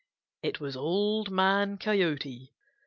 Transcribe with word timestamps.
It 0.41 0.59
was 0.59 0.75
Old 0.75 1.29
Man 1.29 1.77
Coyote. 1.77 2.55